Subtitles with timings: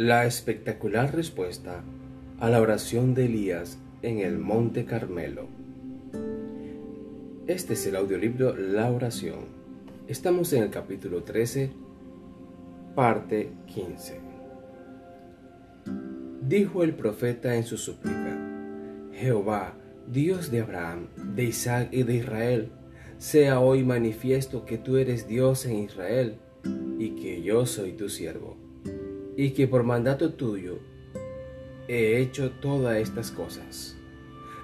[0.00, 1.84] La espectacular respuesta
[2.38, 5.46] a la oración de Elías en el Monte Carmelo.
[7.46, 9.40] Este es el audiolibro La oración.
[10.08, 11.72] Estamos en el capítulo 13,
[12.94, 14.20] parte 15.
[16.48, 18.38] Dijo el profeta en su súplica,
[19.12, 19.74] Jehová,
[20.10, 22.72] Dios de Abraham, de Isaac y de Israel,
[23.18, 26.36] sea hoy manifiesto que tú eres Dios en Israel
[26.98, 28.69] y que yo soy tu siervo
[29.40, 30.80] y que por mandato tuyo
[31.88, 33.96] he hecho todas estas cosas.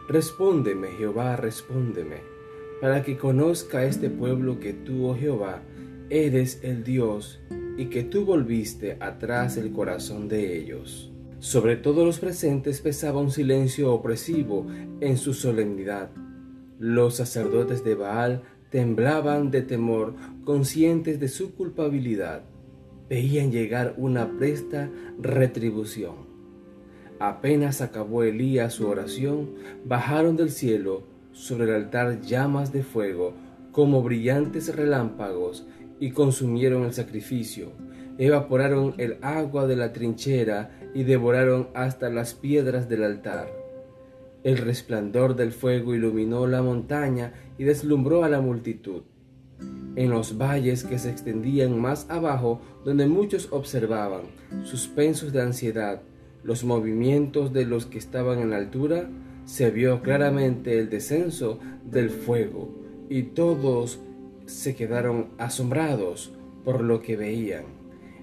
[0.07, 2.17] Respóndeme, Jehová, respóndeme,
[2.83, 5.63] para que conozca este pueblo que tú, oh Jehová,
[6.11, 7.41] eres el Dios
[7.79, 11.11] y que tú volviste atrás el corazón de ellos.
[11.39, 14.67] Sobre todos los presentes pesaba un silencio opresivo
[15.01, 16.11] en su solemnidad.
[16.79, 20.13] Los sacerdotes de Baal temblaban de temor,
[20.45, 22.43] conscientes de su culpabilidad
[23.09, 26.27] veían llegar una presta retribución.
[27.19, 29.55] Apenas acabó Elías su oración,
[29.85, 33.35] bajaron del cielo sobre el altar llamas de fuego
[33.73, 35.67] como brillantes relámpagos
[35.99, 37.73] y consumieron el sacrificio,
[38.19, 43.49] evaporaron el agua de la trinchera y devoraron hasta las piedras del altar.
[44.45, 49.03] El resplandor del fuego iluminó la montaña y deslumbró a la multitud
[49.97, 54.23] en los valles que se extendían más abajo, donde muchos observaban,
[54.63, 56.03] suspensos de ansiedad,
[56.45, 59.09] los movimientos de los que estaban en la altura,
[59.47, 62.71] se vio claramente el descenso del fuego,
[63.09, 64.01] y todos
[64.45, 67.65] se quedaron asombrados por lo que veían.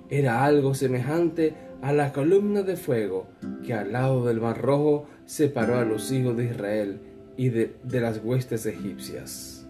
[0.09, 3.27] Era algo semejante a la columna de fuego
[3.65, 7.01] que al lado del mar rojo separó a los hijos de Israel
[7.35, 9.62] y de, de las huestes egipcias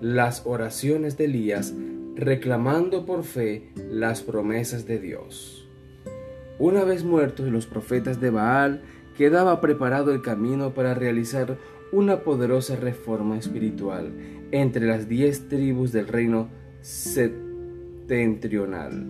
[0.00, 1.72] las oraciones de Elías
[2.18, 5.68] reclamando por fe las promesas de Dios.
[6.58, 8.82] Una vez muertos los profetas de Baal,
[9.16, 11.56] quedaba preparado el camino para realizar
[11.92, 14.12] una poderosa reforma espiritual
[14.50, 16.48] entre las diez tribus del reino
[16.80, 19.06] septentrional.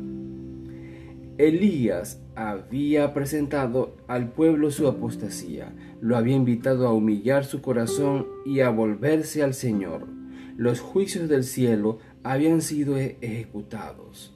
[1.38, 8.60] Elías había presentado al pueblo su apostasía, lo había invitado a humillar su corazón y
[8.60, 10.17] a volverse al Señor
[10.58, 14.34] los juicios del cielo habían sido e-, ejecutados.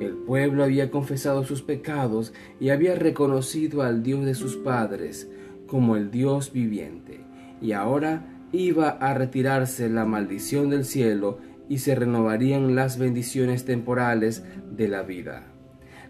[0.00, 5.30] El pueblo había confesado sus pecados y había reconocido al Dios de sus padres
[5.66, 7.24] como el Dios viviente.
[7.62, 11.38] Y ahora iba a retirarse la maldición del cielo
[11.70, 15.46] y se renovarían las bendiciones temporales de la vida.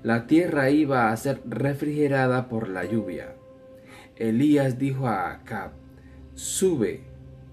[0.03, 3.37] La tierra iba a ser refrigerada por la lluvia.
[4.17, 5.71] Elías dijo a Acab,
[6.34, 7.05] sube,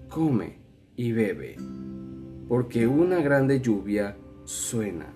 [0.08, 0.59] come
[1.00, 1.56] y bebe
[2.46, 5.06] porque una grande lluvia suena.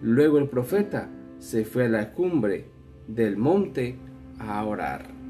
[0.00, 2.70] Luego el profeta se fue a la cumbre
[3.06, 3.98] del monte
[4.40, 5.21] a orar.